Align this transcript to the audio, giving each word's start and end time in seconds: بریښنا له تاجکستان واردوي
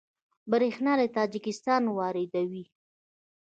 بریښنا 0.51 0.93
له 0.99 1.07
تاجکستان 1.17 1.83
واردوي 1.97 2.63